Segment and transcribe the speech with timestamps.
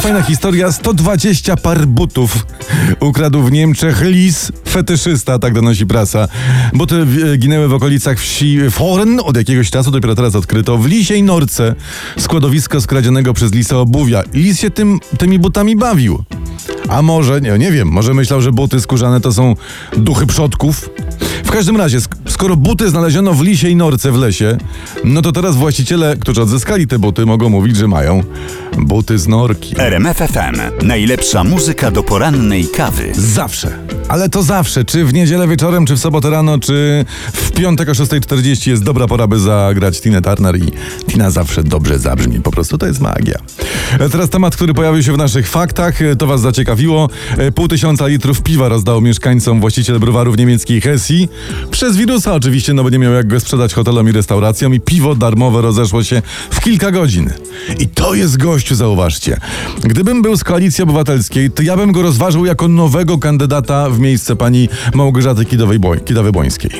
[0.00, 0.72] Fajna historia.
[0.72, 2.46] 120 par butów
[3.00, 6.28] ukradł w Niemczech lis fetyszysta, tak donosi prasa.
[6.72, 10.78] Buty e, ginęły w okolicach wsi Forn od jakiegoś czasu, dopiero teraz odkryto.
[10.78, 11.74] W Lisiej Norce
[12.18, 14.22] składowisko skradzionego przez lisa obuwia.
[14.34, 16.24] Lis się tym, tymi butami bawił.
[16.90, 19.54] A może, nie, nie wiem, może myślał, że buty skórzane to są
[19.96, 20.90] duchy przodków?
[21.44, 24.58] W każdym razie, sk- skoro buty znaleziono w lisiej norce w lesie,
[25.04, 28.22] no to teraz właściciele, którzy odzyskali te buty, mogą mówić, że mają
[28.78, 29.74] buty z norki.
[29.80, 30.86] RMF FM.
[30.86, 33.12] Najlepsza muzyka do porannej kawy.
[33.14, 33.78] Zawsze.
[34.10, 34.84] Ale to zawsze.
[34.84, 39.06] Czy w niedzielę wieczorem, czy w sobotę rano, czy w piątek o 6.40 jest dobra
[39.06, 40.72] pora, by zagrać Tina Turner i
[41.08, 42.40] Tina zawsze dobrze zabrzmi.
[42.40, 43.38] Po prostu to jest magia.
[43.98, 46.02] E, Teraz temat, który pojawił się w naszych faktach.
[46.02, 47.08] E, To was zaciekawiło.
[47.38, 51.28] E, Pół tysiąca litrów piwa rozdał mieszkańcom właściciel browaru w niemieckiej Hesji.
[51.70, 55.14] Przez wirusa oczywiście, no bo nie miał jak go sprzedać hotelom i restauracjom i piwo
[55.14, 57.30] darmowe rozeszło się w kilka godzin.
[57.78, 59.40] I to jest gościu, zauważcie.
[59.84, 64.36] Gdybym był z Koalicji Obywatelskiej, to ja bym go rozważył jako nowego kandydata w miejsce
[64.36, 66.70] pani Małgorzaty Kidawy-Błońskiej.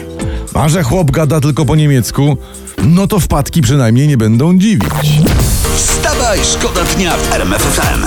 [0.54, 2.36] A że chłop gada tylko po niemiecku,
[2.82, 5.20] no to wpadki przynajmniej nie będą dziwić.
[5.77, 8.04] Wstawaj, szkoda dnia w RMF FM.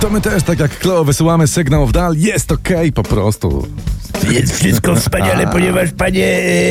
[0.00, 2.16] To my też, tak jak Kleo, wysyłamy sygnał w dal.
[2.16, 3.66] Jest okej, po prostu.
[4.30, 6.26] Jest wszystko wspaniale, ponieważ panie,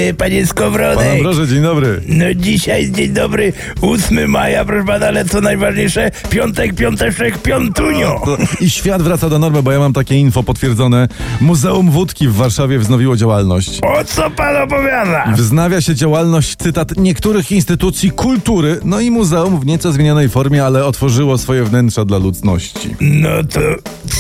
[0.09, 1.11] e, panie Pan Skowronek.
[1.11, 2.01] Ambroże, dzień dobry.
[2.07, 8.21] No dzisiaj dzień dobry, 8 maja, proszę pana, ale co najważniejsze, piątek, piąteczek, piątunio.
[8.25, 11.07] To I świat wraca do normy, bo ja mam takie info potwierdzone.
[11.41, 13.79] Muzeum Wódki w Warszawie wznowiło działalność.
[13.83, 15.33] O co pan opowiada?
[15.35, 20.85] Wznawia się działalność, cytat, niektórych instytucji kultury, no i muzeum w nieco zmienionej formie, ale
[20.85, 22.95] otworzyło swoje wnętrza dla ludzności.
[23.01, 23.59] No to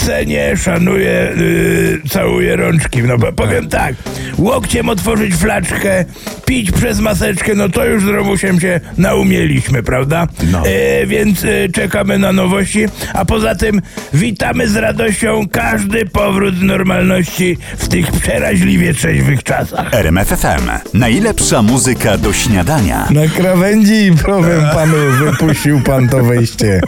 [0.05, 3.03] cenię, szanuję, yy, całuję rączki.
[3.03, 3.95] No bo powiem tak,
[4.37, 6.05] łokciem otworzyć flaczkę,
[6.45, 10.27] pić przez maseczkę, no to już z Romusiem się naumieliśmy, prawda?
[10.51, 10.63] No.
[10.65, 13.81] E, więc e, czekamy na nowości, a poza tym
[14.13, 19.93] witamy z radością każdy powrót do normalności w tych przeraźliwie trzeźwych czasach.
[19.93, 20.97] RMF FM.
[20.97, 23.07] Najlepsza muzyka do śniadania.
[23.09, 26.81] Na krawędzi powiem panu, wypuścił pan to wejście.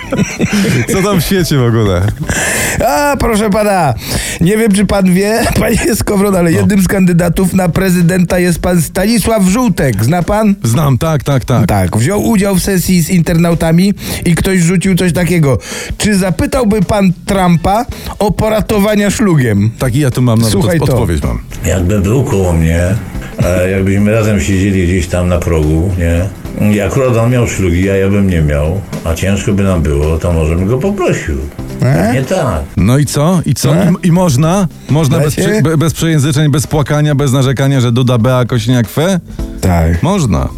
[0.94, 2.02] Co tam w świecie w ogóle?
[2.88, 3.94] A, proszę pana,
[4.42, 8.82] nie wiem czy pan wie, panie Skowron, ale jednym z kandydatów na prezydenta jest pan
[8.82, 10.04] Stanisław Żółtek.
[10.06, 10.56] Zna pan?
[10.64, 11.68] Znam, tak, tak, tak.
[11.68, 13.94] Tak, wziął udział w sesji z internautami
[14.26, 15.58] i ktoś rzucił coś takiego.
[15.98, 17.86] Czy zapytałby pan Trumpa
[18.20, 19.72] o poratowania szlugiem?
[19.80, 20.94] Tak i ja tu mam nawet Słuchaj od- to.
[20.94, 21.40] odpowiedź mam.
[21.66, 22.82] Jakby był koło mnie,
[23.72, 26.26] jakbyśmy razem siedzieli gdzieś tam na progu, nie?
[26.74, 30.18] I akurat on miał szlugi, a ja bym nie miał, a ciężko by nam było,
[30.18, 31.38] to może bym go poprosił.
[31.84, 32.14] E?
[32.14, 32.62] Nie tak.
[32.78, 33.42] No i co?
[33.46, 33.74] I co?
[33.74, 34.68] I, i można?
[34.90, 35.52] Można bez, Dacie?
[35.52, 39.20] przy, be, bez przejęzyczeń, bez płakania, bez narzekania, że Duda Bea Kośniak Fe?
[39.62, 40.04] Tak.
[40.04, 40.50] Można.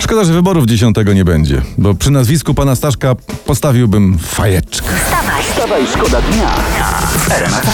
[0.00, 3.14] Szkoda, że wyborów dziesiątego nie będzie, bo przy nazwisku pana Staszka
[3.46, 4.88] postawiłbym fajeczkę.
[5.04, 6.48] Wstawaj, Wstawaj, szkoda dnia
[7.12, 7.64] w RMF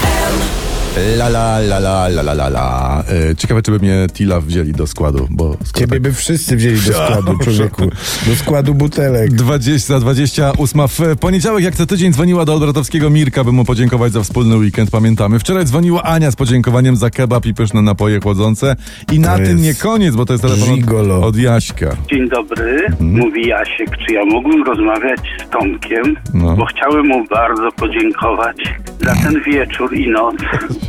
[0.00, 0.61] FM.
[0.96, 3.04] La la la la la la la la.
[3.30, 6.76] E, ciekawe, czy by mnie Tila wzięli do składu, bo Ciebie tak by wszyscy wzięli
[6.76, 7.82] do składu, człowieku.
[8.26, 9.32] Do składu butelek.
[9.32, 14.22] 20, 28 w poniedziałek, jak co tydzień, dzwoniła do Olbratowskiego Mirka, by mu podziękować za
[14.22, 15.38] wspólny weekend, pamiętamy.
[15.38, 18.76] Wczoraj dzwoniła Ania z podziękowaniem za kebab i pyszne napoje chłodzące.
[19.12, 21.18] I na To tym nie koniec, bo to jest telefon gigolo.
[21.18, 21.96] od, od Jaśka.
[22.10, 23.96] Dzień dobry, mówi Jasiek.
[24.06, 26.16] Czy ja mógłbym rozmawiać z Tomkiem?
[26.34, 26.56] No.
[26.56, 28.56] Bo chciałem mu bardzo podziękować
[29.02, 30.34] za ten wieczór i noc.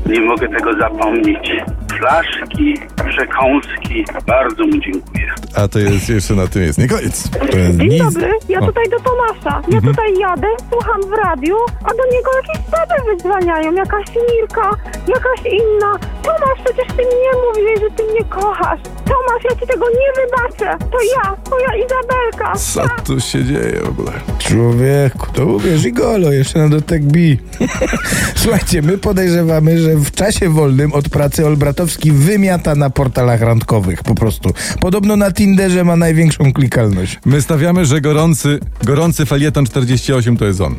[0.06, 1.52] Nie mogę tego zapomnieć.
[1.98, 2.74] Flaszki,
[3.10, 5.34] przekąski, bardzo mu dziękuję.
[5.56, 7.30] A to jest jeszcze na tym jest nie koniec.
[7.52, 8.04] Dzień nic.
[8.04, 9.62] dobry, ja tutaj do Tomasza.
[9.70, 14.70] Ja tutaj jadę, słucham w radiu, a do niego jakieś baby wydzwaniają, jakaś Mirka,
[15.08, 16.00] jakaś inna.
[16.24, 18.80] Tomasz, przecież ty mi nie mówiłeś, że ty mnie kochasz.
[19.06, 20.78] Tomasz, ja ci tego nie wybaczę.
[20.92, 22.56] To ja, twoja Izabelka.
[22.56, 24.12] Co tu się dzieje w ogóle?
[24.40, 27.40] Człowieku, to mówię, Gigolo, jeszcze na dotek bi.
[28.36, 34.16] Słuchajcie, my podejrzewamy, że w czasie wolnym od pracy Olbratowski wymiata na portalach randkowych, po
[34.16, 34.54] prostu.
[34.80, 37.20] Podobno na Tinderze ma największą klikalność.
[37.26, 40.76] My stawiamy, że gorący, gorący felieton 48 to jest on.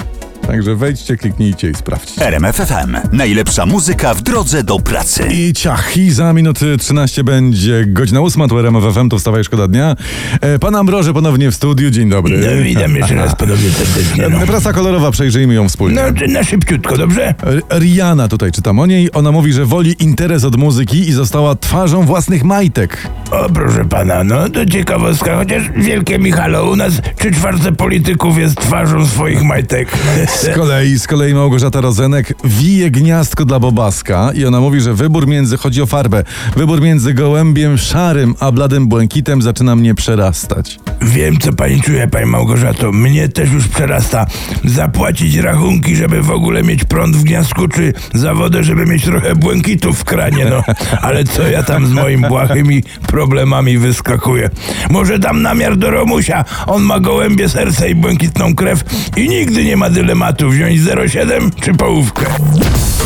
[0.47, 2.27] Także wejdźcie, kliknijcie i sprawdźcie.
[2.27, 2.97] RMFFM.
[3.13, 5.29] Najlepsza muzyka w drodze do pracy.
[5.33, 9.45] I ciach, i za minuty 13 będzie godzina 8, tu RMF FM, to wstawa i
[9.45, 9.97] szkoda dnia.
[10.41, 12.39] E, pan Ambroże ponownie w studiu, dzień dobry.
[12.39, 14.29] No, witam jeszcze raz podobnie serdecznie.
[14.29, 14.43] No.
[14.43, 15.97] E, Prasa kolorowa, przejrzyjmy ją wspólnie.
[16.27, 17.35] No, na szybciutko, dobrze?
[17.43, 19.09] R- Rihanna tutaj czytam o niej.
[19.13, 23.09] Ona mówi, że woli interes od muzyki i została twarzą własnych majtek.
[23.31, 28.57] O, proszę pana, no to ciekawostka, chociaż wielkie Michalo, u nas trzy czwarte polityków jest
[28.57, 29.89] twarzą swoich majtek.
[30.35, 35.27] Z kolei, z kolei Małgorzata Rozenek wije gniazdko dla Bobaska i ona mówi, że wybór
[35.27, 36.25] między, chodzi o farbę,
[36.57, 40.79] wybór między gołębiem szarym a bladym błękitem zaczyna mnie przerastać.
[41.03, 42.93] Wiem, co pani czuje, pani Małgorzato.
[42.93, 44.27] Mnie też już przerasta
[44.65, 49.35] zapłacić rachunki, żeby w ogóle mieć prąd w gniazdku, czy za wodę, żeby mieć trochę
[49.35, 50.63] błękitu w kranie, no.
[51.01, 54.51] Ale co ja tam z moim błahymi problemami wyskakuję?
[54.91, 56.45] Może dam namiar do Romusia.
[56.67, 58.85] On ma gołębie serce i błękitną krew
[59.17, 62.27] i nigdy nie ma dylematu wziąć 0,7 czy połówkę.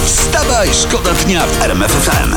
[0.05, 2.35] Wstawaj, szkoda dnia w RMFFM.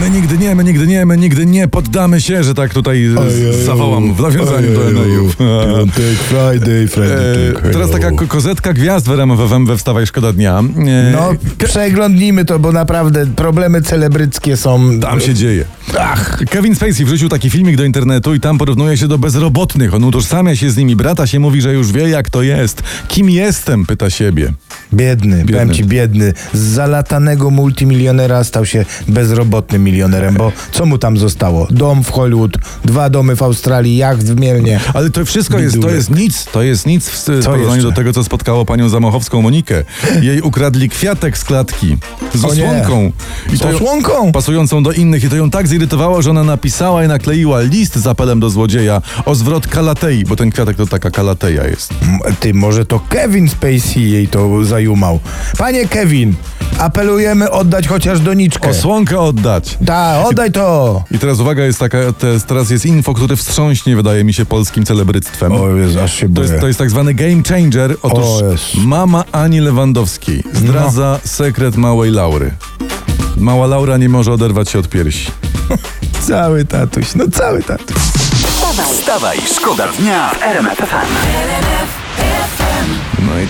[0.00, 3.64] My nigdy nie, my nigdy nie, my nigdy nie poddamy się, że tak tutaj z-
[3.64, 5.36] zawołam w nawiązaniu do Enejów.
[5.36, 7.54] Piątek, Friday, Friday.
[7.64, 10.58] E, teraz taka ko- kozetka gwiazd w RMF FM we Wstawaj Szkoda Dnia.
[10.58, 10.62] E,
[11.12, 11.30] No,
[11.66, 15.00] przeglądnijmy to, bo naprawdę problemy celebryckie są...
[15.00, 15.64] Tam się dzieje.
[16.00, 19.94] Ach, Kevin Spacey wrzucił taki filmik do internetu i tam porównuje się do bezrobotnych.
[19.94, 20.96] On utożsamia się z nimi.
[20.96, 22.82] Brata się mówi, że już wie jak to jest.
[23.08, 23.86] Kim jestem?
[23.86, 24.52] Pyta siebie.
[24.94, 26.32] biedny, powiem ci biedny.
[26.52, 28.84] Z zalatanego multimilionera stał się
[29.78, 31.66] bezrobotnym milionerem, bo co mu tam zostało?
[31.70, 32.52] Dom w Hollywood,
[32.84, 34.38] dwa domy w Australii, jacht w.
[34.94, 36.44] Ale to wszystko jest, to jest nic.
[36.44, 39.84] To jest nic w porównaniu do tego, co spotkało panią Zamochowską Monikę.
[40.22, 41.96] Jej ukradli kwiatek z klatki.
[42.34, 43.12] Z osłonką.
[43.52, 44.32] Z to ją- osłonką?
[44.32, 45.24] Pasującą do innych.
[45.24, 49.02] I to ją tak zirytowało, że ona napisała i nakleiła list z apelem do złodzieja
[49.24, 51.92] o zwrot kalatei, bo ten kwiatek to taka kalateja jest.
[52.02, 55.20] M- Ty, może to Kevin Spacey jej to zajumał.
[55.58, 56.34] Panie Kevin,
[56.78, 58.68] apelujemy oddać chociaż doniczkę.
[58.68, 59.78] Osłonkę oddać.
[59.86, 61.02] Ta, oddaj to!
[61.10, 64.84] I teraz uwaga, jest taka, te, teraz jest info, które wstrząśnie, wydaje mi się, polskim
[64.84, 65.52] celebryctwem.
[65.52, 67.96] O Jezu, aż się To jest, to jest tak zwany game changer.
[68.02, 68.42] Otóż
[68.74, 72.50] mama Ani Lewandowskiej zdradza sekret małej Laury.
[73.36, 75.30] Mała Laura nie może oderwać się od piersi.
[76.28, 77.96] Cały tatuś, no cały tatuś.
[78.92, 81.97] Wstawaj, szkoda dnia w RMFFM.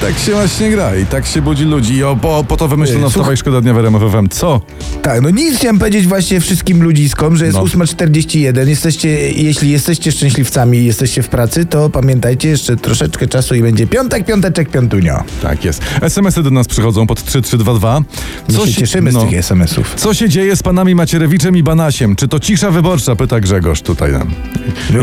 [0.01, 2.05] Tak się właśnie gra, i tak się budzi ludzi.
[2.05, 4.29] O, po, po to wymyślono Ej, Wstawaj Szkoda Dnia w RMF FM.
[4.29, 4.61] Co?
[5.03, 7.65] Tak, no nic chciałem powiedzieć właśnie wszystkim ludziskom, że jest No.
[7.65, 8.69] 8.41.
[8.69, 13.87] Jesteście, jeśli jesteście szczęśliwcami i jesteście w pracy, to pamiętajcie jeszcze troszeczkę czasu i będzie
[13.87, 15.23] piątek, piąteczek, piątunio.
[15.43, 15.83] Tak jest.
[16.03, 18.01] SMS-y do nas przychodzą pod 3322.
[18.49, 19.21] My się cieszymy no.
[19.21, 19.95] z tych SMS-ów.
[19.97, 22.17] Co się dzieje z panami Macierewiczem i Banasiem?
[22.17, 23.17] Czy to cisza wyborcza?
[23.17, 24.31] Pyta Grzegorz tutaj nam.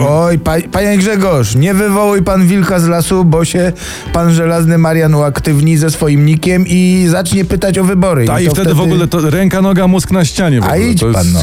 [0.10, 3.74] Oj, pa, panie Grzegorz, nie wywołuj pan wilka z lasu, bo się
[4.14, 8.26] pan żelazny Marian uaktywni ze swoim nikiem i zacznie pytać o wybory.
[8.32, 10.62] A i to wtedy, w ogóle to ręka, noga, mózg na ścianie.
[10.62, 10.88] W A ogóle.
[10.88, 11.40] idź to pan, no.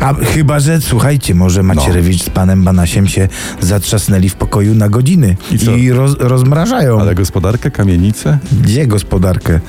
[0.00, 3.28] A chyba, że słuchajcie, może Macierewicz z panem Banasiem się
[3.60, 5.70] zatrzasnęli w pokoju na godziny I co?
[5.94, 7.00] roz, rozmrażają.
[7.00, 8.38] Ale gospodarkę, kamienice?
[8.62, 9.60] Gdzie gospodarkę?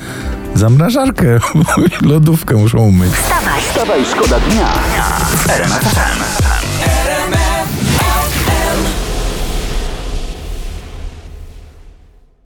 [0.54, 1.40] Zamrażarkę,
[2.10, 3.12] lodówkę muszą umyć.
[3.70, 4.68] Wstawaj, szkoda dnia.